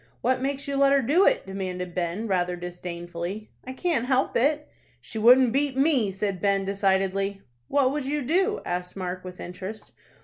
"What 0.21 0.41
makes 0.41 0.67
you 0.67 0.77
let 0.77 0.91
her 0.93 1.03
do 1.03 1.27
it?" 1.27 1.45
demanded 1.45 1.93
Ben, 1.93 2.25
rather 2.27 2.55
disdainfully. 2.55 3.51
"I 3.65 3.73
can't 3.73 4.07
help 4.07 4.35
it." 4.35 4.67
"She 4.99 5.19
wouldn't 5.19 5.53
beat 5.53 5.77
me," 5.77 6.09
said 6.09 6.41
Ben, 6.41 6.65
decidedly. 6.65 7.43
"What 7.67 7.91
would 7.91 8.05
you 8.05 8.23
do?" 8.23 8.61
asked 8.65 8.95
Mark, 8.95 9.23
with 9.23 9.39
interest. 9.39 9.91